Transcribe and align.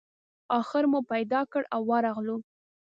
آخر 0.59 0.83
مو 0.91 0.99
پیدا 1.11 1.41
کړ 1.51 1.63
او 1.75 1.81
ورغلو. 1.89 2.37